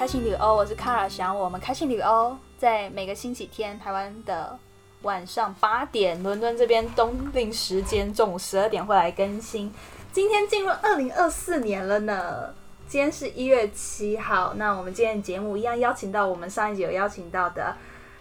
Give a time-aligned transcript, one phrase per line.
[0.00, 4.58] 开心旅欧，我是 Kara 想我们开心旅欧在每个星期天台湾的
[5.02, 9.70] 晚上八点，伦敦这边冬令时间中午十二点会来更新。
[10.10, 12.48] 今天进入二零二四年了呢，
[12.88, 14.54] 今天是一月七号。
[14.54, 17.76] 那我们今天节目一样邀请到我们上一集有邀请到的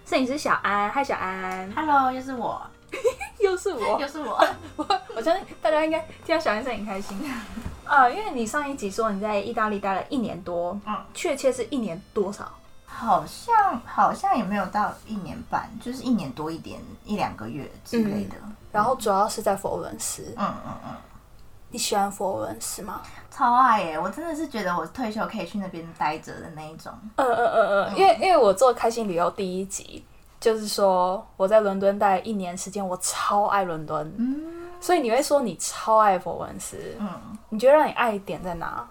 [0.05, 2.61] 摄影师小安，嗨小安，Hello，又是我，
[3.39, 4.47] 又是我，又是我。
[4.77, 4.85] 我
[5.15, 7.17] 我相信大家应该听到小安声音很开心
[7.85, 12.51] 啊， 因为你上一集说你在意大利待了一年多，嗯，确切是一年多少？
[12.85, 18.35] 好像好像也没有到一年半，就是一年多一点，一两个月之类的。
[18.71, 20.33] 然后主要是在佛罗伦斯。
[20.35, 20.95] 嗯嗯嗯，
[21.69, 23.01] 你喜欢佛罗伦斯吗？
[23.31, 23.97] 超爱耶！
[23.97, 26.91] 我真的是觉得我退休可以去那边待着的那一种。
[27.15, 30.03] 嗯嗯嗯嗯，因为因为我做开心旅游第一集，
[30.39, 34.43] 就是说我在伦敦待一年时间，我超爱伦敦，嗯。
[34.81, 37.09] 所以你会说你超爱佛文斯，嗯，
[37.49, 38.87] 你觉得让你爱一点在哪？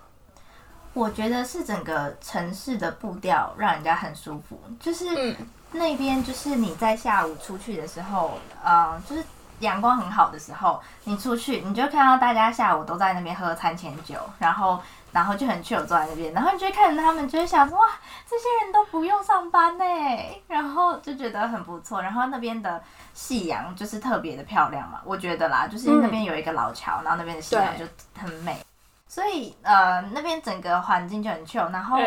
[0.92, 5.36] 我觉得是整个城市的步调让人家很舒服，就是嗯。
[5.70, 9.22] 那边就是你在下午出去的时候，呃，就是
[9.60, 14.80] 阳光很好的时候，你出去你就看到大家下午都在那边喝餐前酒，然后
[15.12, 17.86] 然后就很 chill 坐在那边，然后你就会看着他们，就会想说哇，
[18.28, 19.84] 这些人都不用上班呢，
[20.46, 22.02] 然后就觉得很不错。
[22.02, 22.82] 然后那边的
[23.14, 27.84] 夕阳就是特别的漂亮嘛，我觉得啦，就是那边有一个老桥，然后那边的夕阳就
[28.16, 28.64] 很美，
[29.06, 31.98] 所以呃那边整个环境就很 chill，然后。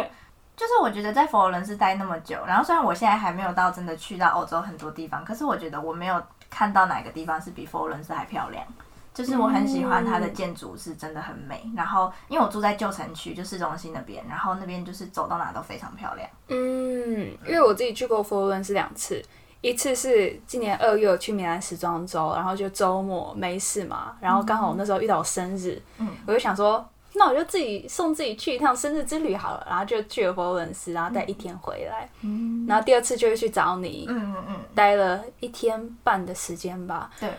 [0.54, 8.64] 就是我觉得在佛罗伦斯待那么久，然后虽然我现在还没有到真的去到欧洲很多地方，可是我觉得我没有看到哪个地方是比佛罗伦斯还漂亮。
[9.14, 16.30] 就是我很喜欢它的建筑是真的很美，然后因为我住在旧城区，就市中心那边，然后那边就是走到哪都非常漂亮。
[16.48, 19.22] 嗯，因为我自己去过佛罗伦斯两次，
[19.60, 26.08] 一次是今年二月我去米兰时装周，然后就周末没事嘛，然后刚好我那时候遇到我生日，嗯。
[26.26, 32.66] 我就想说，那我就自己送自己去一趟生日之旅好了，然后就去了佛罗伦斯，然后待一天回来，嗯。
[32.66, 37.12] 然后第二次就是去找你，嗯嗯嗯，待了一天半的时间吧。
[37.20, 37.30] 对，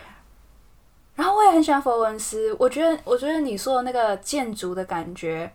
[1.15, 5.50] 然后我也很喜欢佛罗伦斯，我觉得我觉得你说的那个建筑的感觉，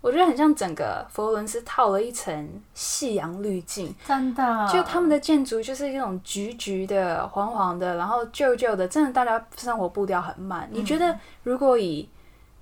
[0.00, 3.94] 我觉得很像整个佛罗伦斯套了一层夕阳滤镜。
[4.04, 10.68] 真的，就他们的建筑就是一种橘橘的、黄黄的，然后旧旧的，真的大家生活步调很慢。
[10.72, 12.08] 你觉得如果以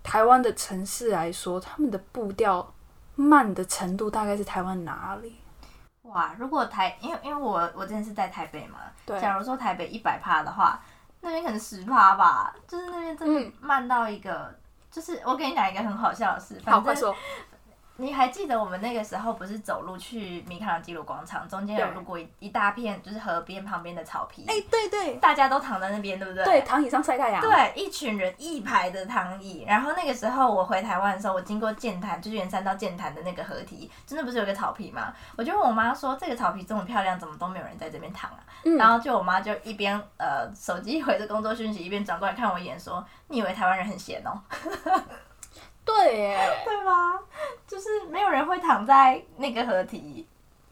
[0.03, 2.73] 台湾的城市来说，他们的步调
[3.15, 5.37] 慢的程度大概是台湾哪里？
[6.03, 10.81] 哇，如果台，因为因为我我之前是在台北嘛，对假如说台北一百帕的话，
[11.21, 14.55] 那边可能十趴吧，就是那边真的嗯慢到一个，
[14.91, 17.15] 就是我跟你讲一个很好笑的事，好，反正快说。
[17.99, 26.45] 你还记得我们那个时候不是走路去米开朗基罗广场，中间有路过一一大片就是河边旁边的草皮，哎、对对大家都躺在那边，对不对？
[26.45, 27.41] 对，躺椅上晒太阳。
[27.41, 35.13] 对，一群人一排的躺椅，然后那个时候我回台湾的时候，我经过剑潭，就是圆山到剑潭的那个河堤，真的不是有个草皮吗？
[35.37, 38.39] 我就问我妈说，这个草皮这么漂亮，怎么都没有人在这边躺啊？
[38.65, 44.39] 嗯然后就我妈就一边呃手机回着工作讯息，一边转过来看我一眼说，你以为台湾人很闲哦？
[45.87, 47.19] 对耶，对吧？
[47.67, 50.27] 就是没有人会躺在那个合体，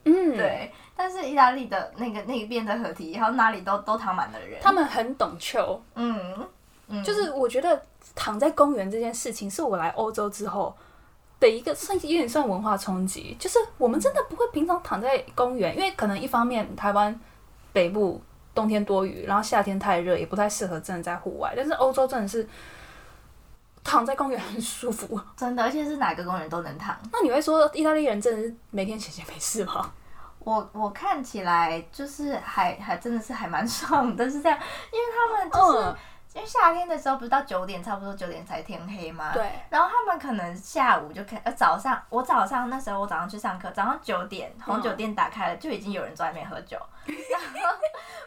[0.04, 0.70] 嗯，，对。
[0.96, 6.48] 但是意大利的那个那边的合体，然后哪里都都躺满了人，他们很懂球，嗯
[6.88, 7.82] 嗯，就是我觉得
[8.14, 10.72] 躺在公园这件事情，是我来欧洲之后
[11.40, 13.36] 的一个算有点算文化冲击。
[13.40, 17.18] 就是我们真的不会平常躺在公园，因为可能一方面台湾
[17.72, 18.22] 北部
[18.54, 21.52] 冬天多雨，然后夏天太热，也不太适合真的在户外。
[21.56, 22.46] 但是欧洲真的是
[23.84, 25.20] 躺在公园很舒服。
[25.36, 26.98] 真的，而且是哪个公园都能躺。
[27.12, 29.92] 那你会说意大利人真的是每天闲闲没事吗？
[30.40, 34.58] 我我看起来就是还还真的是还蛮爽的，是这样，
[34.92, 35.96] 因为他们就是、嗯
[36.34, 39.30] 因为夏天的时候不是到九点，差不多九点才天黑吗？。
[39.32, 46.76] 对，然后他们可能下午就开，呃早上我早上那时候我早上去上课，早上九点红酒店打开了，就已经有人在外面喝酒。
[47.06, 47.78] 然后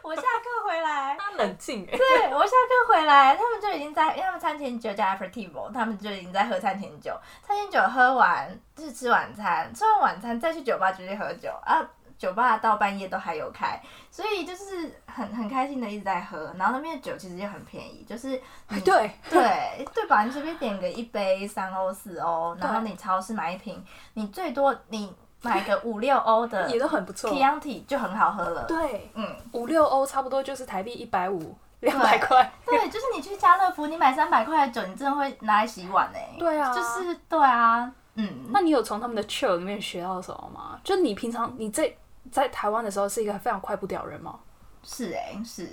[0.02, 1.98] 我下课回来，他冷静哎。
[1.98, 7.14] 对我下课回来，他们就已经在，因为他们餐前酒加 aperitivo，他们就已经在喝餐前酒。
[7.46, 11.84] 餐前酒喝完就是吃晚餐，吃完晚餐再去酒吧继续喝酒啊。
[12.18, 13.80] 酒吧到半夜都还有开，
[14.10, 16.52] 所以就是很很开心的一直在喝。
[16.58, 18.30] 然后那边的酒其实也很便宜，就是
[18.68, 20.24] 你 对，对对吧？
[20.24, 23.82] 你随便点个一杯三欧四欧，然后你超市买一瓶，
[24.14, 27.30] 你最多你买个五六欧的 也都很不错。
[27.30, 28.64] Chianti 就很好喝了。
[28.64, 32.52] 对，嗯，五六欧差不多就是台币一百五、两百块。
[32.66, 40.80] 对，就是你去家乐福，你买三百块的酒，你真的会拿来洗碗哎、对啊就是对啊，嗯，那你有从他们的 chill 里面学到什么吗？
[40.82, 41.88] 就你平常你在
[42.30, 44.38] 在台湾的时候是一个非常快步调的人吗？
[44.82, 45.68] 是哎、是，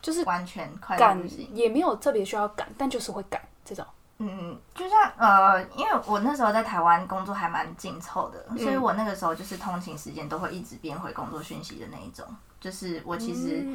[0.00, 0.96] 就是完全快。
[1.52, 3.84] 也没有特别需要赶，但就是会赶这种。
[4.18, 12.26] 嗯，就像呃，因为我那时候在台湾工作还蛮紧凑的，所以我那个时候就是通勤时间都会一直变回工作讯息的那一种。
[12.60, 13.66] 就是我其实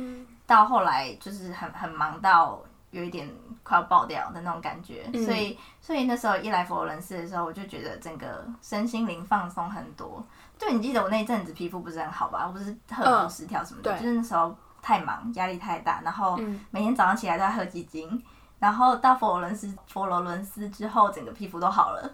[0.45, 2.61] 到后来就是很很忙到
[2.95, 3.29] 有一点
[3.61, 10.25] 快要爆掉的那种感觉，所以所以那时候一来佛罗伦斯的时候，我就觉得整个身心灵放松很多。
[10.57, 12.45] 就你记得我那一阵子皮肤不是很好吧？
[12.47, 16.39] 我不是荷尔蒙失调什么的，就是那时候太忙，压力太大，然后
[16.71, 18.23] 每天早上起来都要喝鸡精。
[18.57, 22.09] 然后到佛罗伦斯，佛罗伦斯之后，整个皮肤都好了。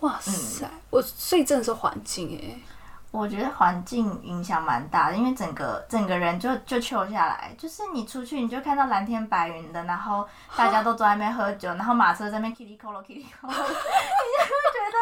[0.00, 0.66] 哇塞！
[0.88, 2.58] 我所以真的是环境哎，
[3.12, 10.26] 我觉得环境影响蛮大的，因为整个整个人就就秋下来，就是你出去你就看到蓝天白云的，然后
[10.56, 14.98] 大家都坐在那边喝酒，然后马车在那边 kitty kolo kitty kolo，你就会觉得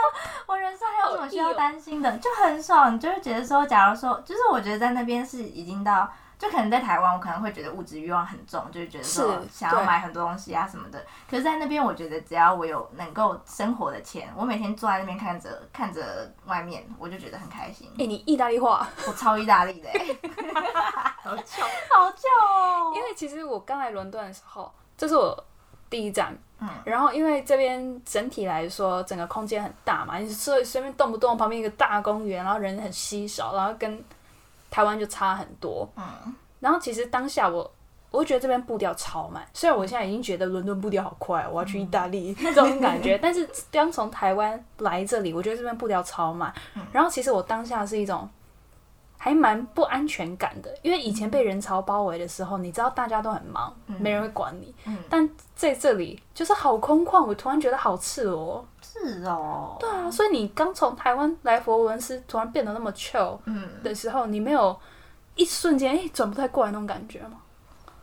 [0.46, 2.94] 我人生还有什么需要担心的，就很爽。
[2.94, 6.10] 你就会觉得说，假如说，就是我觉得在那边是已经到。
[6.40, 10.98] 就可能在台湾，我可能会觉得物质欲望很重，就是觉得说想要买很多东西啊什么的。
[11.28, 17.88] 可是，在那边，我觉得只要我有能够生活的钱，我每天坐在那边看着看着外面，我就觉得很开心。
[17.98, 19.90] 哎，你意大利话，我超意大利的，
[21.22, 21.62] 好巧，
[21.94, 22.92] 好巧哦。
[22.96, 25.44] 因为其实我刚来伦敦的时候，这是我
[25.90, 34.02] 第一站，嗯，然后因为这边整体来说，整个空间很大嘛，你随随便动不动旁边一个大公园，然后人很稀少，然后跟。
[34.70, 37.70] 台湾就差很多，嗯，然后其实当下我，
[38.10, 39.44] 我觉得这边步调超慢。
[39.52, 46.52] 虽然我现在已经觉得伦敦步调好快，我要去意大利 这种感觉，但是刚从台湾来这里，我觉得这边步调超慢。
[46.92, 48.28] 然后其实我当下是一种
[49.18, 54.74] 还蛮不安全感的，因为以前被人潮包围的时候，你知道大家都很忙，没人会管你。
[55.08, 58.64] 但在这里就是好空旷，我突然觉得好赤裸。
[59.02, 63.38] 是哦，对啊，所以你刚从台湾来佛罗伦斯，突然变得那么 chill
[63.82, 64.78] 的时候，你没有
[65.34, 67.38] 一瞬间哎转不太过来那种感觉吗？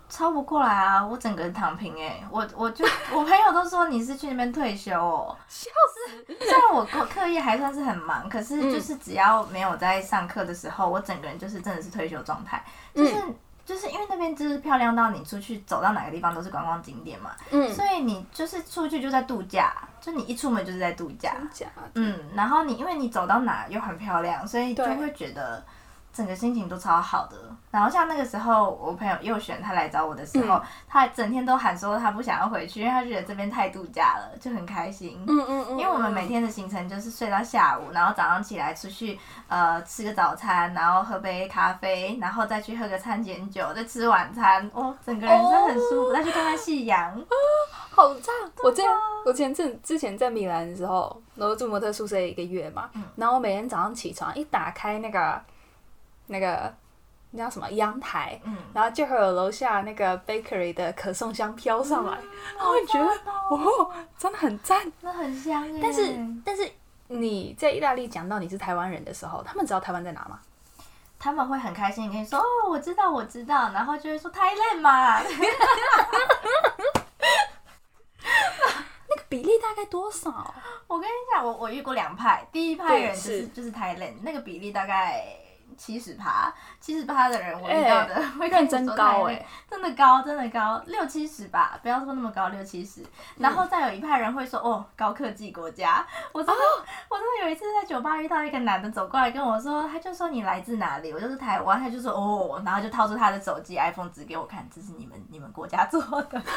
[0.10, 1.06] 超不过来啊！
[1.06, 6.34] 我整个人躺平哎，我我就 我朋友都说你是去那边退休哦，笑死！
[6.40, 12.64] 虽然我我课业还算是很忙，可是就是只要没有在上课的时候，我整个人就是真的是退休状态，
[12.96, 13.16] 就是。
[13.68, 21.36] 就是因为那边就是漂亮到你出去走到哪个地方都是观光景点嘛，嗯，所以你就是出去就在度假，就你一出门就是在度假，
[21.96, 25.62] 嗯，然后你因为你走到哪又很漂亮，所以就会觉得。
[26.18, 27.38] 整个心情都超好的，
[27.70, 35.24] 然后像那个时候，我朋友右选他来找我的时候，他整天都喊说他不想要回去，因为他觉得这边太度假了，就很开心。
[35.28, 35.78] 嗯嗯嗯。
[35.78, 47.24] 因为我们每天的行程就是睡到下午，然后早上起来出去呃吃个早餐，然后喝杯咖啡，然后再去喝个餐前酒，再吃晚餐，哦，整个人真的很舒服，再去看看夕阳，
[47.92, 48.34] 好赞！
[48.64, 48.82] 我这
[49.24, 55.40] 我前阵之前在米兰的时候，然后住模特宿舍一个月嘛，然后我每天早上起床一打开那个。
[56.28, 56.74] 那个
[57.32, 62.18] 那叫什么阳台，嗯然后就会有楼下那个 bakery 的可颂香飘上来，
[62.58, 63.08] 然后觉得
[63.50, 66.16] 哦，真的很赞，那很香但是
[66.46, 66.72] 但是
[67.08, 70.40] 你在意大利讲到你是台湾人的时候，他们知道台湾在哪吗？
[71.20, 75.22] 他们会很开心跟你说哦，我知道我知道，然后就会说 Thailand 嘛。
[79.10, 80.54] 那个比例大概多少？
[80.88, 85.26] 我跟你讲，我我遇过两派，第一派人就是就是 Thailand，那个比例大概。
[85.78, 93.02] 七十趴，七十趴的人我遇到的 会更真高哎，真的高，真的高，六七十吧，不要说那么高，六七十。
[93.38, 96.06] 然后再有一派人会说，哦，高科技国家。
[96.32, 96.62] 我真的，
[97.10, 101.14] 我真的有一次在酒吧遇到一个男的走过来跟我说，他就说你来自哪里？
[101.14, 106.42] 我就是台湾，他就说哦，然后就掏出他的手机 iPhone 指给我看，这是你们你们国家做的。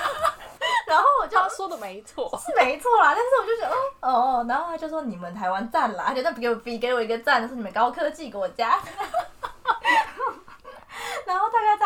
[0.86, 3.14] 然后我就他说的没错，是没错啦。
[3.14, 8.76] 但是我就觉得，哦哦，然后他就说你们台湾赞啦，他就那给我比给我一个赞，是你们高科技国家。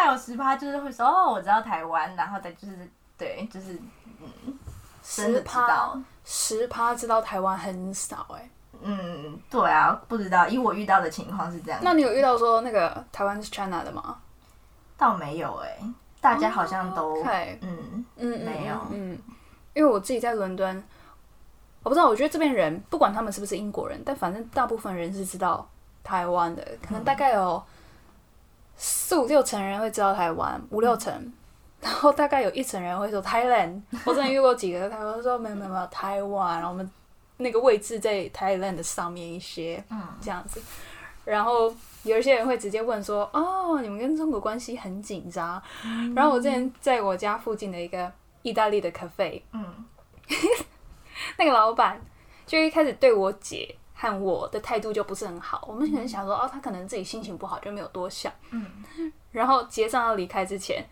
[0.04, 2.76] 然后大概有十趴，就是会说哦，我知道台湾，然后再就是
[3.16, 3.72] 对，就是
[4.20, 4.58] 嗯，
[5.02, 8.50] 十趴，十趴知道台湾很少哎。
[8.82, 11.80] 嗯，对啊，不知道，以我遇到的情况是这样。
[11.82, 14.18] 那你有遇到说那个台湾是 China 的吗？
[14.98, 15.78] 倒没有哎。
[16.20, 17.22] 大家好像都
[17.60, 19.18] 嗯嗯没有嗯，
[19.74, 20.82] 因为我自己在伦敦，
[21.82, 25.66] 我不知道，我觉得这边人不管他们是不是英国人，但反正大部分人是知道
[26.02, 27.62] 台湾的，可能大概有
[28.76, 31.32] 四五六成人会知道台湾，五六成，
[31.80, 33.82] 然后大概有一成人会说 Thailand。
[34.04, 36.90] 我之前遇过几个台湾说没有没有没有台湾，然后我们
[37.36, 40.60] 那个位置在 Thailand 的上面一些，嗯，这样子，
[41.24, 41.74] 然后。
[42.04, 45.58] 有一些人会直接问说：“哦，你们跟中国关系很紧张。”
[46.14, 48.12] 然后我之前在我家附近的一个
[48.42, 49.86] 意大利的 cafe，嗯，
[51.38, 51.98] 那个老板
[52.44, 55.64] 就一开始对我姐和我的态度就不是很好。
[55.66, 58.64] 我们可能想说：“哦，他可能自己心情不好，就没有多想。”嗯，
[59.32, 60.84] 然后结账要离开之前，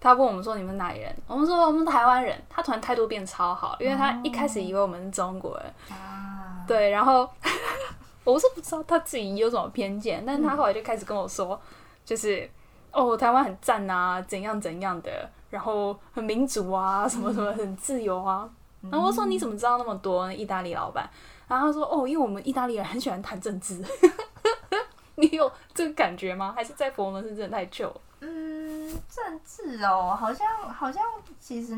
[0.00, 7.28] 他问我们说你们哪里人，我们说我们台湾人，他突然态度变超好，因为他一开始以为我们是中国人，啊，对，然后
[8.24, 11.60] 我是不知道他自己有什么偏见，但是他后来就开始跟我说，
[12.04, 12.48] 就是
[12.92, 18.48] 哦台湾很赞啊，怎样怎样的，然后很民主啊，什么什么很自由啊，
[18.90, 20.32] 然后我说你怎么知道那么多？
[20.32, 21.08] 意大利老板，
[21.50, 23.84] 然后他说哦，因为我们意大利人很喜欢谈政治。
[25.16, 26.52] 你有这个感觉吗？
[26.56, 27.92] 还是在佛罗伦斯真的太旧？
[28.20, 31.02] 嗯，政治哦，好像好像
[31.38, 31.72] 其实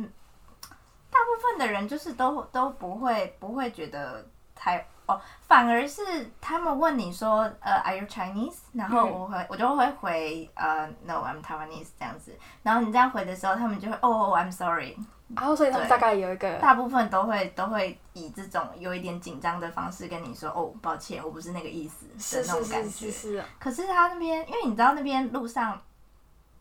[1.11, 4.25] 大部分的人就是都都不会不会觉得
[4.55, 6.02] 太哦，反而是
[6.40, 8.59] 他们问你说呃，Are you Chinese？
[8.73, 12.37] 然后我会、我就会回呃，No，I'm Taiwanese 这样子。
[12.62, 14.97] 然后你这样回的时候，他们就会哦，I'm sorry。
[15.35, 22.06] 然后所以他们大概有一个大部分都会都会以这种有一点紧张的方式跟你说哦，抱歉，我不是那个意思
[22.37, 22.88] 的那种感觉。
[22.90, 25.80] 是是是是，可是他那边，因为你知道那边路上，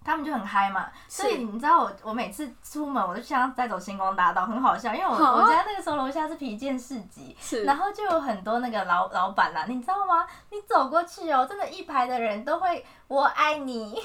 [0.04, 7.36] 他们就很嗨嘛，所以你知道我我每次出门我就像在走星光大道，很好笑，因为我啊我家那个时候楼下是皮件市集。
[7.40, 10.26] 是然后就有很多那个老老板啦，你知道吗？
[10.50, 14.02] 你走过去哦，真的，一排的人都会“我爱你”，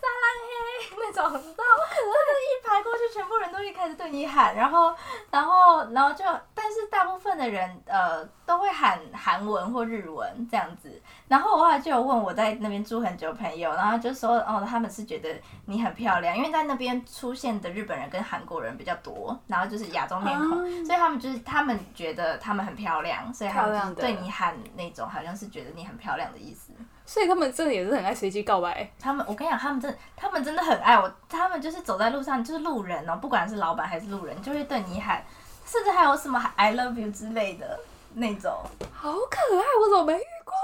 [0.00, 4.94] 撒浪嘿 那种，你知道，真的，一排过去，全部人都一开始对你喊，然后，
[5.30, 6.24] 然后，然后就，
[6.54, 11.00] 但是大部分的人，呃，都会喊韩文或日文这样子。
[11.28, 15.34] 然后我后来就有问我在那边住很久的朋友，然后就说，哦，他们是觉得
[15.66, 26.72] 你很漂亮，因为在那边出现的日本人跟韩国人比较多，然后就是亚洲面孔，啊所以他们就是他们觉得他们很漂亮，所以他们对你喊那种好像是觉得你很漂亮的意思。
[27.06, 28.90] 所以他们真的也是很爱随机告白。
[28.98, 31.10] 他们，我跟你讲，他们真，他们真的很爱我。
[31.28, 35.24] 他们就是走在路上，就是路人哦，不管是老板还是路人，就会对你喊，
[35.66, 37.78] 甚至还有什么 “I love you” 之类的
[38.14, 38.52] 那种。
[38.92, 40.54] 好可爱，我怎么没遇过？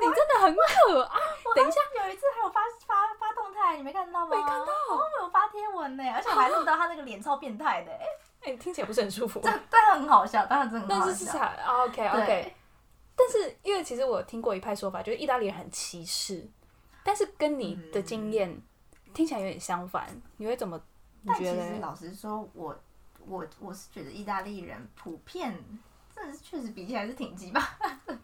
[0.00, 1.18] 你真的很可爱。
[1.54, 4.28] 等一下，有一次还有发发发动态，你没看到吗？
[4.30, 8.06] 没看到哦，我有发贴文呢，而且我还录到他那个脸超变态的，哎，
[8.52, 9.40] 哎、听起来不是很舒服。
[9.44, 11.10] 但但很好笑，当然真的很好笑。
[11.10, 12.56] 但是是啥？OK OK。
[13.14, 16.48] 但是因为其实我听过一派说法，就是意大利人很歧视，
[17.04, 18.60] 但是跟你的经验、
[19.12, 20.08] 听起来有点相反。
[20.36, 20.80] 你会怎么？
[21.22, 21.74] 你但其觉得嘞？
[21.74, 22.76] 实老实说，我
[23.26, 25.56] 我我是觉得意大利人普遍，
[26.16, 27.78] 真的是确实比起来是挺鸡巴，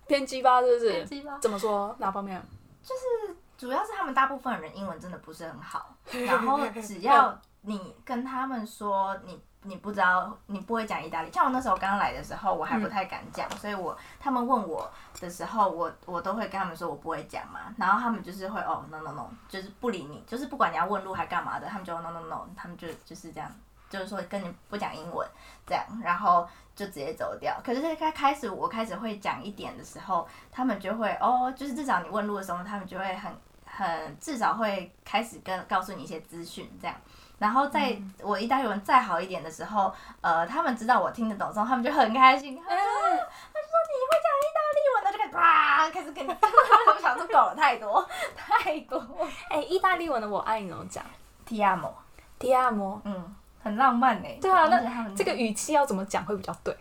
[0.09, 0.93] 偏鸡巴，是不是？
[0.93, 1.39] 挺鸡巴。
[1.39, 1.95] 怎么说？
[2.01, 2.43] 哪方面？
[2.83, 5.95] 就是主要是他们大部分人英文真的不是很好，
[6.27, 23.51] 然后只要你跟他们说你你不知道你不会讲意大利，像我那时候刚来的时候，我还不太敢讲，所以我他们问我的时候，我我都会跟他们说我不会讲嘛，然后他们就是会哦 no no no，就是不理你，就是不管你要问路还干嘛的，他们就 no no no，他们就就是这样。
[23.91, 25.27] 就是说跟你不讲英文
[25.67, 26.47] 这样，然后
[26.77, 27.59] 就直接走掉。
[27.65, 33.33] 可是开开始我开始会讲一点的时候，他们就会哦，就是至少你问路的时候，他们就会很
[33.65, 36.95] 很至少会开始跟告诉你一些资讯这样。
[37.39, 42.57] 然后在我意大利文再好一点的时候，呃，他们知道我听得懂之后，他们就很开心。
[42.57, 46.31] 他哎、说：“他就说你会讲意大利文，他就开始哇，开始跟你。
[46.31, 48.05] 我想说搞了太多
[48.35, 48.99] 太多。
[49.51, 51.05] 哎、意大利文的我爱你怎么讲
[51.47, 53.01] Ti amo，？Ti amo。
[53.05, 54.29] 嗯，很浪漫呢。
[54.41, 56.77] 对啊，那这个语气要怎么讲会比较对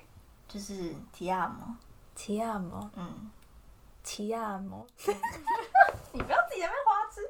[0.47, 0.73] 就是
[1.15, 2.89] Ti amo，？Ti amo。
[2.95, 3.29] 嗯
[4.03, 4.85] ，Ti amo。
[6.13, 7.21] 你不要自己在那边花痴。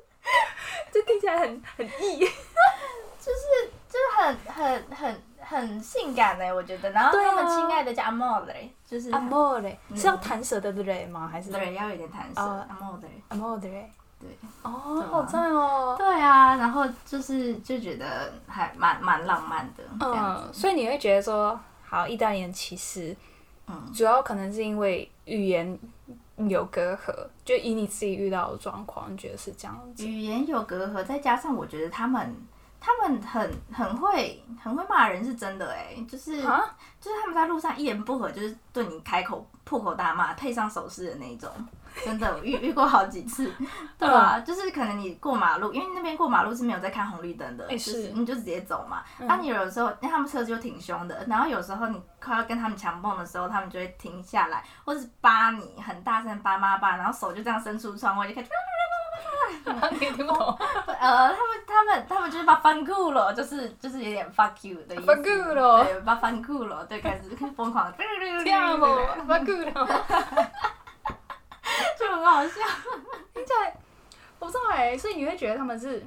[0.92, 2.26] 这听起来很很异。
[3.28, 6.90] 就是就是很很很很性感呢，我觉得。
[6.92, 8.44] 然后他们亲爱的叫 amore，
[8.86, 11.28] 就是 Amore 嗯是要弹舌的嘞吗？
[11.30, 13.00] 还是对，要有点弹舌哦 amore。
[13.30, 13.60] Amore？
[13.60, 13.92] 对
[14.64, 15.96] 哦，啊好赞哦。
[15.98, 23.16] 对啊，然后就是就觉得还蛮蛮浪漫的嗯，所以你会觉得说，好，意大利人其实
[23.68, 25.78] 嗯，主要可能是因为语言
[26.38, 27.14] 有隔阂，
[27.46, 30.08] 就以你自己遇到的状况，你觉得是这样子？
[30.08, 32.36] 语言有隔阂，再加上我觉得他们
[32.80, 36.64] 他们很很会很会骂人，是真的哎，就是啊，
[37.02, 41.52] 就是他们在路上一言不合就是对你开口破口大骂，配上手势的那一种，
[42.06, 43.52] 真的我遇遇过好几次，
[43.98, 49.04] 对啊，就是可能你过马路，因为那边过马路是没有在看红绿灯的，是你就直接走嘛。
[49.20, 58.50] 嗯啊，你有的时候，因为他们车子就挺凶的，然后有时候你快要跟他们强蹦的时候，他们就会停下来，或是扒你，很大声扒妈扒，然后手就这样伸出窗外就开始。
[59.92, 60.36] 你听不懂
[61.00, 65.06] 呃，他们他们他们就是把翻酷了，就是就是有点 fuck you 的意思。
[65.06, 67.92] Fanculo 对，把翻酷了，对，开始疯狂
[71.98, 72.54] 就很好笑。
[73.34, 73.76] 听起来
[74.40, 76.06] 我不知道哎，所以你会觉得他们是。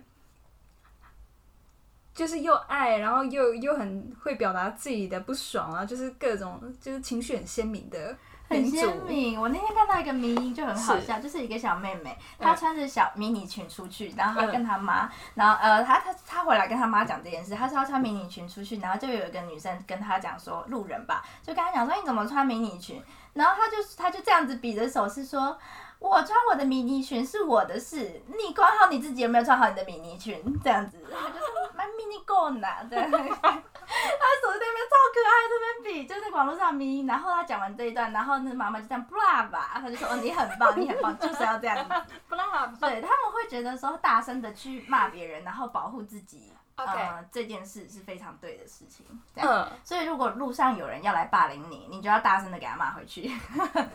[2.13, 8.15] 就是又爱，然后又又很会表达自己的不爽啊，就是各种就是情绪很鲜明的
[8.51, 9.41] 很鲜明。
[9.41, 23.03] 我那天看到一个迷音就很好笑，就是一个小妹妹，她穿着小迷你裙出去，然后她跟她妈，然后呃，她她她回来跟她妈讲这件事，她说她穿迷你裙出去，然后就有一个女生跟她讲说，路人吧，就跟她讲说你怎么穿迷你裙，
[23.33, 25.57] 然后她就她就这样子比着手势说。
[26.01, 31.45] 我穿我的迷你裙是我的事，你管好你自己有没有穿好你的迷你裙，这样子，她就是
[31.77, 36.07] 蛮 mini g o 呢，对，他手在那边超可爱，这边比。
[36.07, 41.95] 就是网络上迷，然后他讲完这一段，然后那妈妈就这样 blah 吧，他就说哦你很棒，你很棒，就是要这样子，
[42.29, 46.53] 不让他对他们会觉得说大声的去骂别人，然后保护自己。
[46.81, 49.05] 呃，这件事是非常对的事情，
[49.35, 49.51] 这样。
[49.51, 49.69] 嗯。
[49.85, 53.31] 所以如果路上有人要来霸凌你，你就要大声的给他骂回去。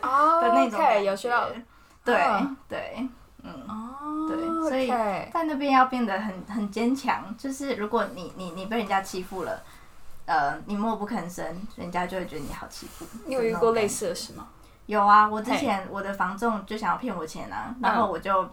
[0.03, 1.03] 哦 OK 觉。
[1.03, 1.50] 有需要
[2.05, 3.09] 对嗯对，
[3.43, 3.51] 嗯。
[3.67, 4.38] 哦，对
[4.69, 9.62] 所以在那边要变得很很坚强，就是如果你你你被人家欺负了，
[10.25, 11.45] 呃，你默不吭声，
[11.75, 13.05] 人家就会觉得你好欺负。
[13.25, 14.47] 你有遇过类似的事吗？
[14.88, 18.47] 有啊，我之前我的房仲就想要骗我钱啊，然后我就、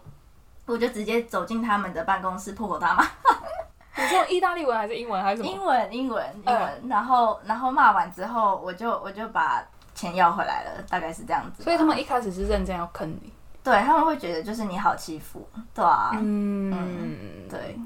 [0.67, 3.05] 我就直接走进他们的办公室破口大骂，
[4.03, 5.51] 你是用意大利文还是英文还是什么？
[5.51, 9.63] 英文英文英文，然后然后骂完之后，我就我就把
[9.95, 11.63] 钱要回来了，大概是这样子。
[11.63, 13.33] 所以他们一开始是认真要坑你。
[13.65, 17.79] 对他们会觉得就是你好欺负，对啊，嗯，对。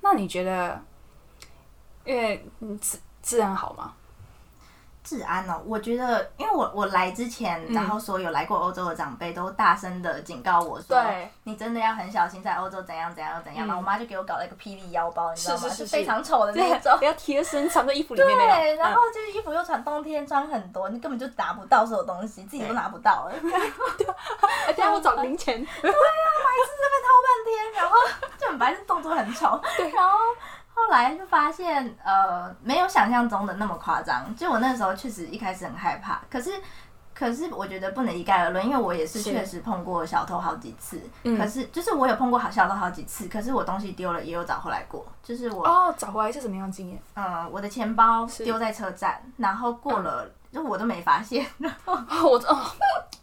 [0.00, 0.80] 那你觉得，
[2.04, 3.92] 因为你治治安好吗？
[5.10, 13.66] 治安哦，我觉得，因为我我来之前，嗯然后所有来过欧洲的长辈都大声的警告我说，对，你真的要很小心，在欧洲怎样怎样怎样。
[13.66, 15.62] 嗯然后我妈就给我搞了一个霹雳腰包，你知道吗？
[15.62, 16.96] 是是是非常丑的那种。
[16.98, 18.38] 不要贴身藏在衣服里面。
[18.38, 23.32] 对，然嗯后就是衣服又穿冬天穿很多，你根本就拿不到所有东西，自己都拿不到了。
[24.66, 25.66] 哎，等一下我找零钱。
[25.82, 25.92] 这边
[27.02, 27.96] 掏半天，然后
[28.38, 29.60] 就很白痴，动作很丑。
[29.94, 30.18] 然后
[30.86, 34.34] 后来就发现，呃，没有想象中的那么夸张。
[34.36, 36.50] 就我那时候确实一开始很害怕，可是。
[37.12, 40.98] 可是我觉得不能一概而论，因为我也是是确实碰过小偷好几次。
[41.24, 45.04] 嗯可是就是我有碰过好小偷好几次，可是我东西丢了也有找回来过。
[45.22, 47.02] 就是我，哦，找回来是什么样的经验？
[47.16, 51.44] 嗯，我的钱包是丢在车站，然后过了，就我都没发现。
[51.84, 52.58] 哦，我哦，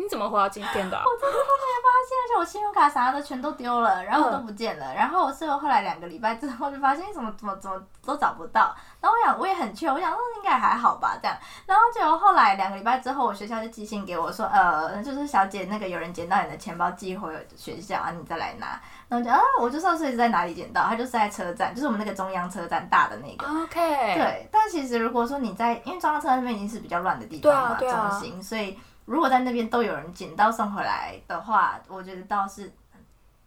[0.00, 1.04] 你怎么活到今天的啊？
[1.04, 4.94] 我真的都没发现，而且我信用卡啥的全都丢了，然后都不见了。
[4.94, 8.74] 然后我室友后来两个礼拜之后就发现怎么怎么怎么都找不到。
[8.98, 11.36] 然后我想我也很缺，我想说应该还好吧这样。
[11.66, 18.80] 然后结果后来两个礼拜之后，我学校就寄信给我说，呃，就是小姐那个有人捡到你的钱包寄回学校啊，你再来拿。
[19.08, 23.46] 然后就啊，我就上次是在哪里捡到，他就是在车站，就是我们那个中央车站大的那个。
[23.46, 23.78] OK，，
[24.14, 28.78] 对，但其实如果说你在，因为中央车站那边已经是比较乱的地方嘛，啊啊中心，所以
[29.10, 32.72] 如果在那边都有人捡到送回来的话，我觉得倒是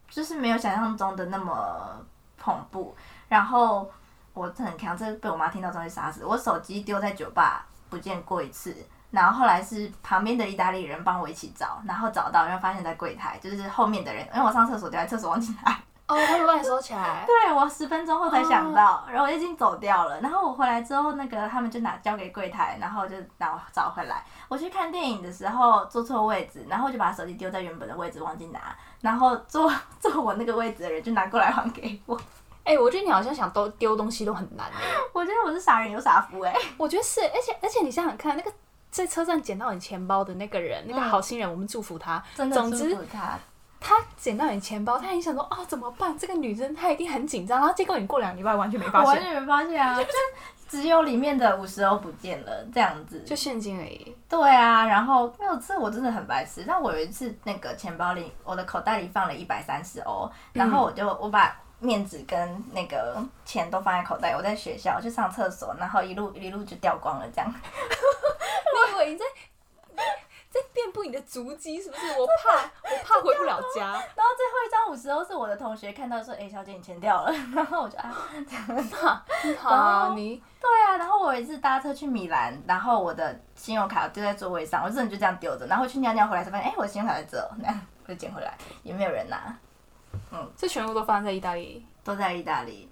[0.10, 2.06] 就是没有想象中的那么
[2.38, 2.94] 恐怖。
[3.30, 3.90] 然后
[4.34, 6.26] 我很强，这被我妈听到真会杀死。
[6.26, 8.76] 我手机丢在酒吧不见过一次。
[9.10, 15.80] 然后后来是旁边的意大利人帮我一起找，然后找到，然后发现在柜台，就是后面的人，因为我上厕所丢在厕所忘记拿，
[16.14, 17.24] 哦，他会帮你收起来。
[17.28, 20.22] 对我十分钟后才想到，然后我已经走掉了。
[20.22, 24.24] 然后我回来之后，那个他们就拿交给柜台，然后就拿找回来。
[24.48, 28.60] 我去看电影的时候坐错位置，然后就把手机丢在原本的位置，忘记拿。
[29.02, 32.20] 然后坐 坐我那个位置的人就拿过来还给我。
[32.64, 34.80] 哎、我觉得你好像想都丢东西都很难哎。
[35.12, 38.52] 我觉得我是傻人有傻福哎、我觉得是，而且而且你想想看，那个
[38.90, 42.24] 在车站捡到你钱包的那个人，那个嗯好心人，我们祝福他。
[42.36, 43.38] 真的总之祝福他。
[43.86, 46.18] 他捡到你钱包，他一定想说哦怎么办？
[46.18, 50.06] 这个女生她一定很紧张，然后结果你过两个礼拜完全没发现完，全没发现啊，就
[50.70, 53.20] 只有里面的五十欧不见了，这样子。
[53.24, 54.16] 就现金而已。
[54.30, 67.54] 对啊，然后那次我真的很白痴，但我有一次那个钱包里，我的口袋里放了一百三十欧，然后我就我把面纸跟那个钱都放在口袋，我在学校去上厕所，然后一路一路就掉光了，这样。
[68.74, 69.26] 你以为你在
[71.04, 72.08] 你的足迹是不是？
[72.20, 73.82] 我怕 我怕回不了家。
[73.92, 78.12] 然后最后一张五十欧是我的同学看到说，哎、小姐你钱掉了， 然后我就啊，
[79.60, 80.42] 好，你。
[80.60, 87.38] 对啊，然后我有一次搭车去米兰，然后我的信用卡丢在座位上，我真的就这样丢着，然后去尿尿回来才发现，哎、我的信用卡在这。
[87.38, 87.70] 哦，那
[88.06, 89.54] 我就捡回来，也没有人拿，
[90.32, 90.50] 嗯。
[90.56, 92.90] 这全部都发生在意大利，都在意大利。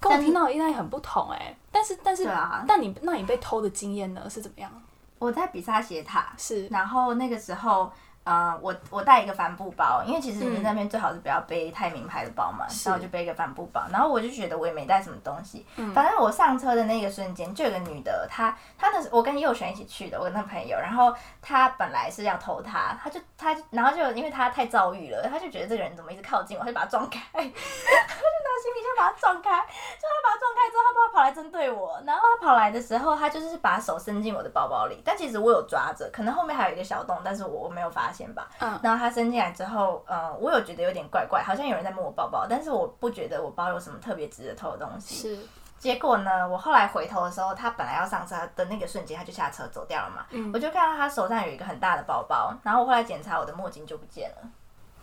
[0.00, 2.30] 跟我听到的意大利很不同哎、但是但是，
[2.68, 4.28] 但你那你被偷的经验呢？
[4.30, 4.70] 是怎么样？
[5.18, 6.66] 我在比萨斜塔，是。
[6.68, 7.92] 然后那个时候，
[8.28, 10.62] 呃，我我带一个帆布包，因为其实你嗯。
[10.62, 12.90] 在那边最好是不要背太名牌的包嘛，是。
[12.90, 15.94] 然后我就背一个帆布包，然后我就觉得我也没带什么东西，嗯。
[15.94, 38.48] 反正我上车的那个瞬间，就有个女的，她她那时我跟佑璇一起去的，我跟她朋友，然后她本来是要偷她，她就她然后就因为她太遭遇了，她就觉得这个人怎么一直靠近我，她就把他撞开， 她就拿行李箱把他撞开，就她把他撞开之后，她不知道跑来针对我，然后她跑来的时候，她就是把手伸进我的包包里，但其实我有抓着，可能后面还有一个小洞，但是我我没有发现吧。
[38.58, 45.14] 嗯然后他伸进来之后，呃，我有觉得有点怪怪，好像有人在摸我包包，但是我不觉得我包有什么特别值得偷的东西。
[45.14, 45.46] 是，
[45.78, 50.26] 结果呢，我后来回头的时候，他本来要上车的那个瞬间，他就下车走掉了嘛。
[50.30, 54.48] 嗯我就看到他手上有一个很大的包包，然后我后来检查我的墨镜就不见了。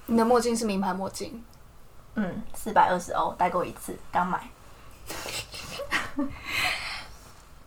[0.07, 1.43] 你的墨镜是名牌墨镜，
[2.15, 4.49] 嗯，四百二十欧，戴过一次，刚买。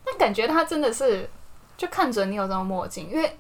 [0.05, 1.29] 但感觉他真的是
[1.77, 3.39] 就看准你有这种墨镜，因为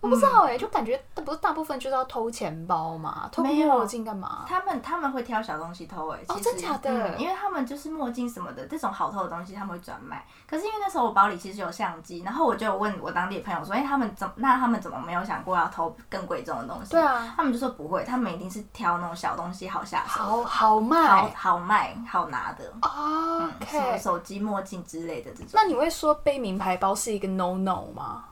[0.00, 4.44] 我不知道哎、就感觉不是大部分就是要偷钱包嘛，偷没有墨镜干嘛？
[4.48, 10.24] 他们他们会挑小东西偷哎、哦真假的嗯因为他们就是墨镜什么的这种好偷的东西，他们会转卖。
[10.48, 16.92] 可是因为那时候我包里其实有相机，然后我就有问我当地的朋友说，哎、他们怎么那他们怎么没有想过要偷更贵重的东西？
[16.92, 22.64] 对啊，他们就说不会，他们一定是挑那种小东西好下手、好卖好卖、好拿的。
[22.82, 23.98] 哦嗯，什。
[23.98, 25.48] 手机、墨镜之类的这种。
[25.52, 28.24] 那你会说背名牌包是一个 no no 吗？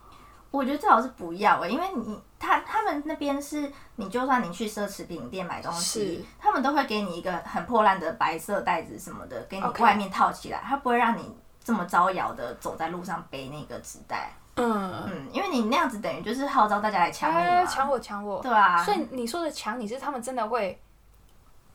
[0.51, 14.33] 我觉得最好是不要哎、因为你他他们那边是你就算你去奢侈品店买东西，他们都会给你一个很破烂的白色袋子什么的，给你外面套起来，他不会让你这么招摇的走在路上背那个纸袋。
[14.57, 17.71] 嗯，嗯，因为你那样子等于就是号召大家来抢你哎，嘛。
[17.71, 18.43] 抢我抢我。
[18.43, 20.81] 对啊，所以你说的抢你是他们真的会，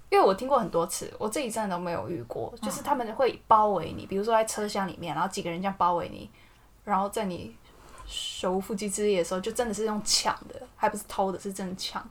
[0.09, 6.29] 因为我听过很多次，我自己真的都没有遇过，就是他们会包围你，比如说在车厢里面，然后几个人这样包围你，
[6.83, 7.55] 然后在你
[8.05, 12.03] 手无缚鸡之力的时候，就真的是用抢的，还不是偷的，是真的抢。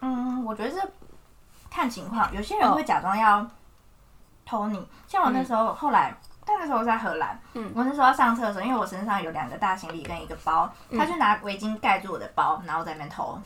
[0.00, 0.80] 嗯，我觉得是
[1.70, 3.46] 看情况，有些人会假装要
[4.44, 6.14] 偷你，像我那时候、后来。
[6.42, 13.38] 但那时候在荷兰，嗯我那时候要上车的时候，因为我身上有两个大行李跟一个包，他就拿围巾盖住我的包，然后在那边偷，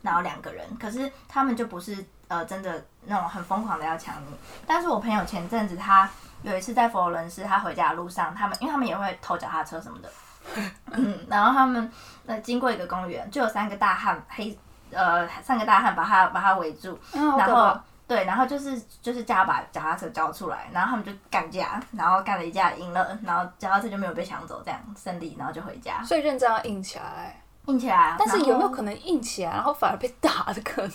[0.00, 4.28] 然后两个人，可是他们就不是呃真的那种很疯狂的要抢你，
[4.64, 6.08] 但是我朋友前阵子他
[6.42, 10.10] 有一次在佛罗伦斯，他回家的路上，他们因为他们也会偷脚踏车什么的，
[10.92, 11.90] 嗯，然后他们
[12.26, 14.56] 呃经过一个公园，就有三个大汉黑
[14.92, 17.78] 呃三个大汉把他把他围住，嗯，然后。
[18.06, 28.16] 对，然后就是就是叫他把脚踏车交出来，然后他们就干架，然后干了一架赢了，然后脚踏车就没有被抢走，这样胜利，然后就回家所以认真要硬起来，硬起来啊。
[28.18, 30.90] 但是有没有可能硬起来，然后反而被打的可能？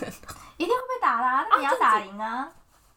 [0.58, 2.48] 一定会被打啦、那你要打赢啊。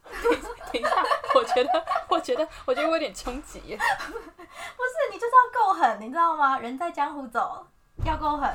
[0.73, 0.91] 等一下，
[1.35, 3.61] 我觉得，我觉得，我觉得我有点冲击。
[3.61, 6.59] 不是，你就是要够狠，你知道吗？
[6.59, 7.67] 人在江湖走，
[8.05, 8.51] 要够狠。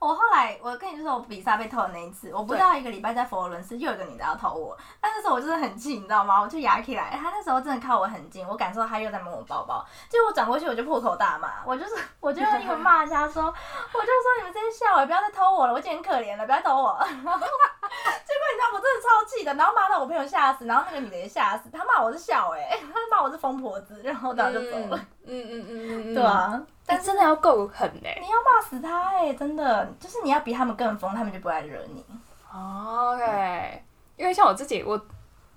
[0.00, 6.42] 我后来，我跟你说，我比萨被偷的那一次，我不到一个礼拜在佛罗伦斯又有一个女的要偷我，但那时候我真的很气，你知道吗？
[6.42, 16.98] 我就压起来，他那时候真的靠我很近，我感受到他又在摸我包包， 结果我转过去我就破口大骂，我就是我就用英文骂他说，我就说你们这些笑我不要再偷我了，我已经很可怜了，不要偷我。
[17.08, 22.78] 结果你知道我真的超气的，然后骂到我朋友吓死，然后那个女的也吓死，她骂我是笑哎、
[23.24, 26.22] 我是疯婆子， 然后然后就走了，嗯嗯嗯嗯嗯，对。
[26.22, 26.62] 啊。
[26.86, 28.18] 但真的要够狠哎。
[28.20, 32.04] 你要骂死他哎、真的，就是你要比他们更疯，他们就不会来惹你。
[32.52, 33.82] 哦 OK，
[34.16, 35.00] 因为像我自己，我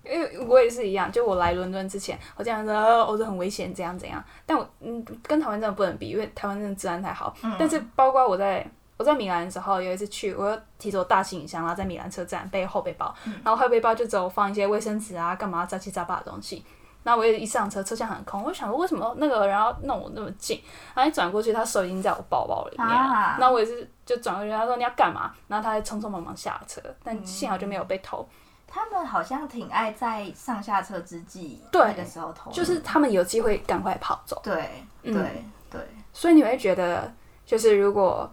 [0.06, 4.24] 因为我也是一样，就我来伦敦之前，我这样子，呃我说很危险，怎样怎样。
[4.46, 7.36] 但我嗯，跟台湾真的不能比，因为台湾真的治安太好。
[7.44, 16.64] 嗯但是包括我在我在米兰的时候，有一次去，我又提着我大行李箱，然后在米兰车站背后背包，然后后背包就只有放一些卫生纸啊，干嘛杂七杂八的东西。
[17.08, 20.62] 然后我也一上车，车厢很空，我就想说为什么那个人要弄我那么近？
[20.94, 22.94] 然后一转过去，他手已经在我包包里面了。
[22.94, 25.32] 啊那我也是就转过去，他说你要干嘛？
[25.48, 28.28] 然后他还匆匆忙忙下车，但幸好就没有被偷。
[28.68, 34.70] 他们好像挺爱在上下车之际对那个时候偷，就是他们有机会赶快跑走，对
[35.04, 37.10] 嗯对对，所以你会觉得，
[37.46, 38.30] 就是如果，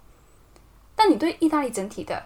[0.96, 2.20] 但你对意大利整体的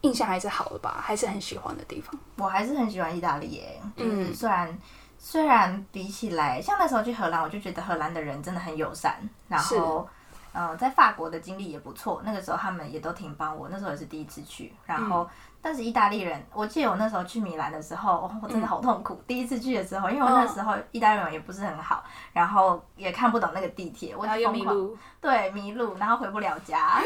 [0.00, 0.98] 印象还是好的吧？
[1.02, 2.18] 还是很喜欢的地方。
[2.38, 4.78] 我还是很喜欢意大利耶，就是嗯虽然。
[5.22, 9.16] 虽然比起来，像那时候去荷兰，我就觉得荷兰的人真的很友善，
[9.48, 10.08] 然后，
[10.54, 12.22] 嗯、在法国的经历也不错。
[12.24, 15.28] 那个时候他们也都挺帮我，那时候也是第一次去，然后，
[15.62, 19.22] 但是意大利人，我记得我那时候去米兰的时候，哦我真的好痛苦。
[19.26, 27.02] 第一次去的时候，因为我那时候意大利人也不是很好，然后也看不懂那个地铁，我然后又疯狂迷路，对，迷路，然后回不了家，好辛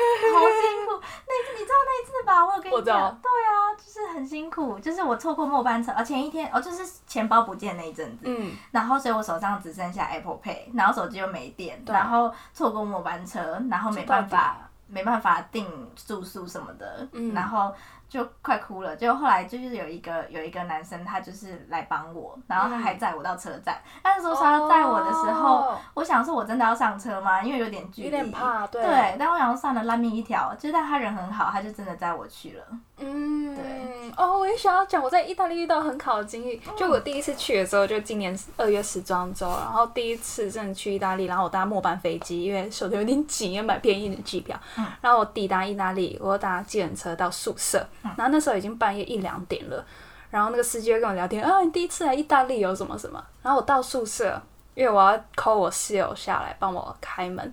[0.87, 1.03] 苦。
[1.27, 2.47] 那次你知道那一次吧？
[2.47, 14.57] 我有跟我讲，对啊，就是很辛苦，就是我错过末班车，而前一天哦，就是钱包不见那一阵子，嗯，然后所以我手上只剩下 Apple Pay，然后手机又没电，然后错过末班车，然后没办法。
[14.87, 17.73] 没办法订住宿什么的，嗯然后
[18.09, 18.95] 就快哭了。
[18.97, 23.77] 结果后来就是有一个有一个男生，他就是来帮我，然后他还载我到车站。
[24.03, 27.43] 但是说他要载我的时候，哦我想说我真的要上车吗？
[27.43, 30.55] 因为有点距离，有点怕，对对，但我想说算了，烂命一条。
[30.55, 32.65] 就是但他人很好，他就真的载我去了。
[32.99, 36.61] 嗯，对哦，我也想要讲我在意大利遇到很好的经历。
[36.77, 44.57] 就我第一次去的时候，就今年二月时装周，然后第一次真的去意大利，然后我搭末班飞机，因为手头有点紧，要买便宜的机票。
[44.77, 47.85] 嗯然后我抵达意大利，我搭计程车到宿舍，
[48.17, 49.85] 然后那时候已经半夜一两点了，
[50.31, 53.23] 然后那个司机就跟我聊天，啊，你第一次来意大利有什么什么？
[53.43, 54.41] 然后我到宿舍，
[54.75, 57.53] 因为我要 call 我室友下来帮我开门。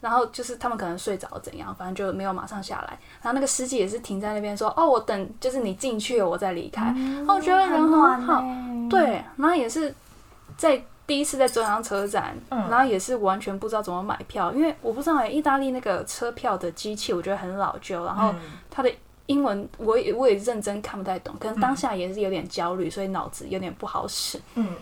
[0.00, 2.98] 然后就是他们可能睡着怎样，反正就没有马上下来。
[3.22, 6.92] 然后那个司机也是停在那边说：“哦，我等就是你进去了我再离开。
[6.94, 9.94] 嗯哦我觉得人很好欸，对，然后也是
[10.58, 18.92] 在第一次在中央车站，嗯然后也是完全不知道怎么买票，因为我不知道哎，意大利那个车票的机器我觉得很老旧，然后嗯它的
[19.26, 24.40] 英文我也我也认真看不太懂，可能当下也是有点焦虑，所以脑子有点不好使。
[24.54, 24.74] 嗯，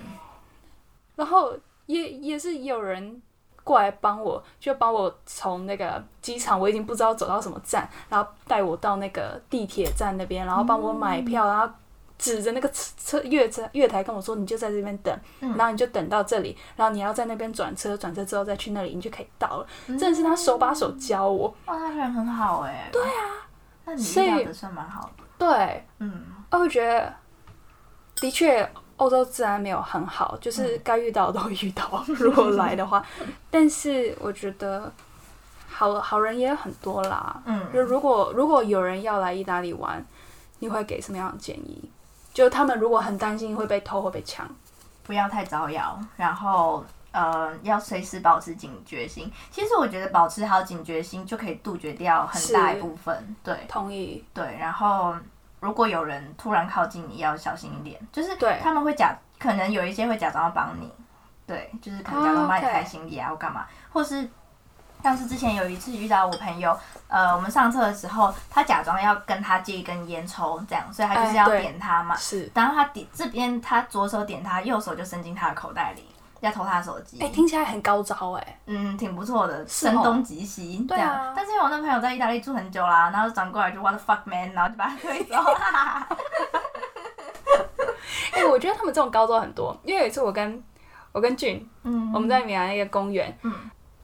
[1.16, 3.20] 然后也也是有人
[3.64, 11.72] 过来帮我，就帮我从那个机场，我已经不知道走到什么站，然后带我到那个地铁站那边，然后帮我买票，然后
[12.18, 19.66] 指着那个车车月车月台跟我说，你就在这边等，嗯然后你就等到这里，然后你要在那边转车，转车之后再去那里，你就可以到了。
[19.87, 22.88] 真的是他手把手教我，哇，他人很好哎。
[22.92, 23.41] 对啊，
[23.85, 25.25] 那你所以遇到的算蛮好的。
[25.38, 27.12] 对，嗯我会觉得
[28.16, 28.68] 的确。
[28.99, 33.05] 欧洲治安没有很好，就是嗯该遇到的都遇到， 如果来的话。
[33.51, 34.92] 但是我觉得
[35.68, 37.42] 好好人也很多啦。
[37.45, 40.05] 嗯，就如果如果有人要来意大利玩，
[40.61, 41.90] 你会给什么样的建议？
[42.33, 44.49] 就他们如果很担心会被偷或被抢，
[45.03, 49.31] 不要太招摇，然后呃，要随时保持警觉心。
[49.51, 53.37] 其实我觉得保持好警觉心就可以杜绝掉很大一部分。
[53.44, 54.25] 对同意。
[54.35, 55.14] 对，然后
[55.61, 60.90] 如果有人突然靠近你，要小心一点，就是对他们会假，可能有一些会假装要帮你，
[61.46, 64.29] 对，就是可能假装帮你开行李啊或干嘛，或是。
[65.03, 72.14] 像是之前有一次遇到我朋友，呃，我们上车的时候，他假装要跟他借一根烟抽，这样，所以他就是要点他嘛。
[72.14, 76.07] 是，然后他点这边，他左手点他，右手就伸进他的口袋里，
[76.42, 77.18] 要偷他的手机。
[77.20, 80.85] 哎、听起来很高招哎、嗯，挺不错的，声东击西。
[80.88, 85.37] 对啊但是因为我那朋友在意大利住很久啦，然后转过来就 What the fuck man，然后就把他推走。
[88.33, 90.62] 哎、我觉得他们这种高招很多，因为有一次我跟
[91.12, 93.52] 我跟俊，嗯我们在米兰一个公园，嗯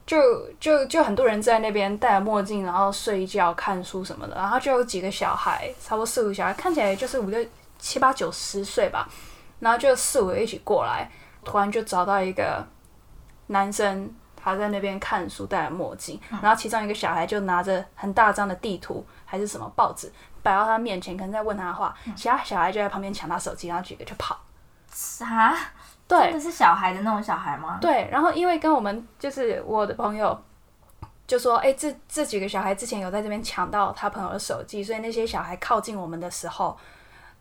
[0.05, 0.17] 就
[0.59, 7.45] 就就很多人在那边戴着墨镜，然后睡觉、看书什么的，然后就有几个小孩，差不多四五个小孩，看起来就是五六
[7.77, 9.07] 七八九十岁吧，
[9.59, 11.11] 然后就四五个一起过来，
[11.43, 12.65] 突然就找到一个
[13.47, 24.37] 男生，他在那边看书，戴了墨镜，然后其中一个小孩就拿着很大张的地图还是什么报纸摆到他面前，可能在问他话，其他小孩就在旁边抢他手机，然后几个就跑。
[24.91, 25.55] 啥？
[26.07, 27.77] 对这是小孩的那种小孩吗？
[27.79, 30.35] 对，然后因为跟我们就是我的朋友
[31.27, 36.75] 就说，哎、这这几个小孩之前有在这边抢到他朋友的手机，所以那些小孩靠近我们的时候，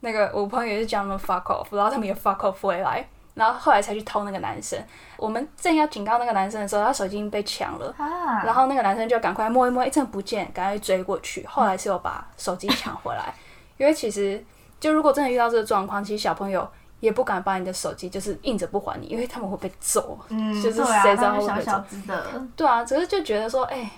[0.00, 3.08] 那个我朋友也是叫他们 fuck off，然后他们也 fuck off 回来，
[3.38, 4.78] 然后后来才去偷那个男生。
[5.16, 7.94] 我们正要警告那个男生的时候，他手机已经被抢了。
[7.96, 11.46] 啊，然后那个男生就赶快摸一摸，一阵不见，赶快追过去。
[11.46, 13.32] 后来是有把手机抢回来，
[13.78, 14.44] 因为其实
[14.80, 16.68] 就如果真的遇到这个状况，其实小朋友
[17.00, 20.18] 也不敢把你的手机就是硬着不还你，因为他们会被揍。
[20.28, 23.90] 嗯，就是谁知道会不会小只的，对啊，只是就觉得说，哎、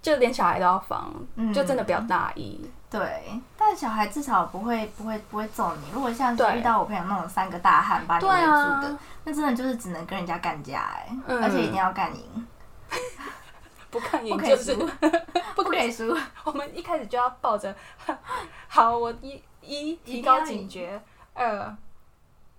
[0.00, 2.60] 就连小孩都要防，嗯就真的不要大意。
[2.92, 5.90] 对，但小孩至少不会不会不会揍你。
[5.94, 8.82] 如果像是遇到我朋友那种三个大汉把你围对啊。
[8.82, 10.80] 住的，那真的就是只能跟人家干架。
[10.80, 11.42] 哎、嗯。
[11.42, 12.46] 而且一定要干赢，
[13.90, 14.90] 不看不可以赢就是输，
[15.56, 16.14] 不可以输。
[16.44, 17.74] 我们一开始就要抱着，
[18.68, 21.00] 好，我一一提高警觉，
[21.32, 21.74] 二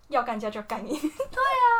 [0.07, 0.99] 要干架就干赢。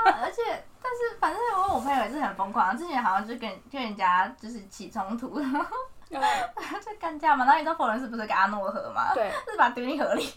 [0.05, 5.65] 而且，但是反正我我朋友也是很疯狂，之前好像就跟跟人家就是起冲突，然后
[6.13, 7.45] 就干架嘛。
[7.45, 9.13] 然后你知道佛伦斯不是跟阿诺河吗？
[9.13, 10.33] 对，就是把他丢进河里，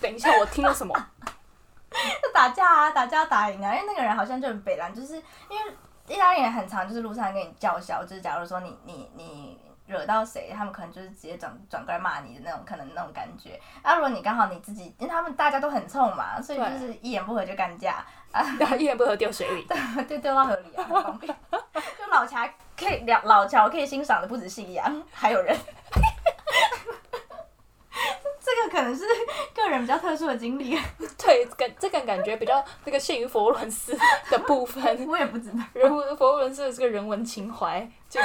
[0.00, 0.94] 等一下，我听了什么？
[2.22, 3.74] 就打架啊，打架打赢啊。
[3.74, 5.16] 因为那个人好像就很北蓝，就是
[5.48, 5.72] 因为
[6.08, 9.60] 意大利人很常就是路上跟你叫嚣，就是假如说你你你
[9.92, 13.60] 惹到谁，他们可能就是直接转转过来骂你的那种，可能那种感觉。
[13.82, 19.66] 啊，如果你刚好你自己，因为他们大家都很冲嘛，所以就是一言不合就干架， 然后一言不合丢水里。
[20.08, 21.36] 就丢到河里啊，很方便。
[21.52, 25.56] 就老乔可以老老乔可以欣赏的不止夕阳，还有人。
[28.44, 29.04] 这个可能是
[29.54, 30.78] 个人比较特殊的经历，
[31.16, 33.96] 对，感这个感觉比较那个限于佛罗伦斯
[34.30, 35.58] 的部分，我也不知道。
[35.72, 38.20] 人文佛罗伦斯的这个人文情怀，就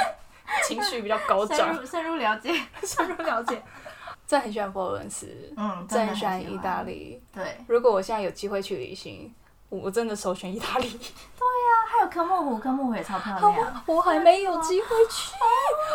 [0.66, 1.76] 情绪比较高深涨。
[1.76, 3.62] 入深入了解，深入了解。
[4.26, 6.82] 真的很喜欢佛罗伦斯，嗯，真很很喜欢意大。
[6.82, 7.22] 利。
[7.34, 9.34] 对，如果我现在有机会去旅行，
[9.70, 10.86] 我我真的首选意大利。
[10.92, 13.82] 对呀还有科莫湖，科莫湖也超漂亮。
[13.86, 15.32] 我还没有机会去，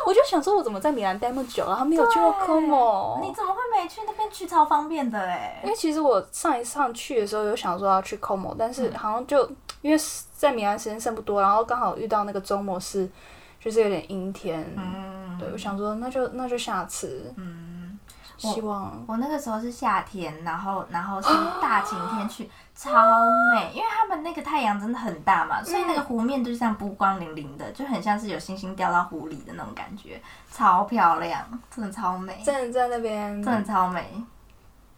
[0.07, 3.31] 我就想说，我怎么在米兰待那么久，然后没有去过科莫你？
[3.35, 4.27] 怎么会没去那边？
[4.31, 5.69] 去超方便的哎因。
[5.69, 9.47] 为其实我上一上去的时候有想说要去 Como，但是好像就
[9.81, 10.03] 因为
[10.35, 13.07] 在米兰时间剩不多，然后刚好遇到那个周末是
[13.63, 17.97] 就是有点阴天，嗯，对我想说那就那就下次，嗯，
[18.35, 21.29] 希望我那个时候是夏天，然后然后是
[21.61, 22.91] 大晴天去，超
[23.55, 30.21] 美，因为他们那个太阳真的很大嘛，所以那个湖面就像波光粼粼的，就很像是有星星掉到湖里的那种感觉，
[30.51, 31.41] 超漂亮，
[31.73, 34.05] 真的超美，真的在那边真的超美，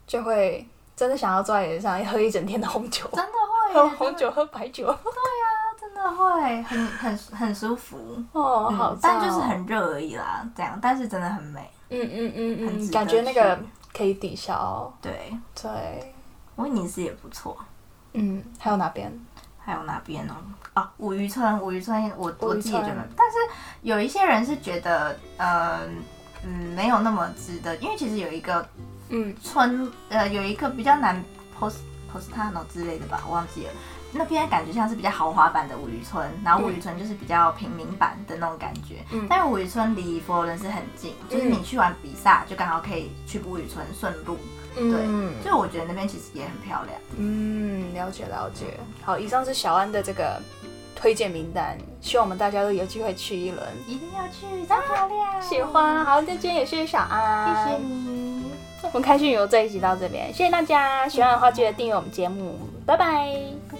[0.08, 4.94] 就会真的想要坐在椅子上喝一整天的红酒，真的会喝红酒喝白酒，真
[6.10, 13.58] 的会很很很舒服，哦，好但就是很热而已啦，这样，但是真的很美，嗯嗯嗯嗯，感觉那个
[13.92, 16.14] 可以抵消，对，对，
[16.56, 17.56] 威尼斯也不错。
[18.12, 19.12] 嗯，还有哪边？
[19.58, 20.34] 还有哪边哦？
[20.74, 23.36] 啊，五渔村，五渔村我我自己也觉得，但是
[23.82, 25.80] 有一些人是觉得，呃，
[26.44, 28.66] 嗯，没有那么值得，因为其实有一个
[29.08, 31.22] 嗯村，呃，有一个比较难
[31.58, 31.78] post
[32.12, 33.72] postano 之类的吧，我忘记了。
[34.12, 39.04] 那边感觉像是比较豪华版的五渔村，然后五渔村就是比较平民版的那种感觉。
[39.10, 44.38] 嗯但是五渔村离佛罗伦斯很近，就是你去完比萨就刚好可以去五渔村顺路。
[44.78, 47.00] 嗯，就我觉得那边其实也很漂亮。
[47.16, 48.78] 嗯，了解了解。
[49.02, 50.40] 好，以上是小安的这个
[50.94, 53.66] 推荐名单，希望我们大家都有机会去一轮。
[53.86, 55.42] 一定要去，超漂亮！
[55.42, 58.35] 喜欢，好，那今天也谢谢小安，谢谢你。
[58.92, 61.08] 我们开心旅游这一集到这边，谢谢大家。
[61.08, 63.75] 喜欢的话记得订阅我们节目，拜拜。